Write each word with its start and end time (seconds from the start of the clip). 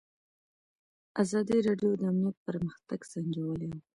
ازادي 1.21 1.57
راډیو 1.67 1.91
د 1.99 2.03
امنیت 2.11 2.37
پرمختګ 2.47 2.99
سنجولی. 3.11 3.71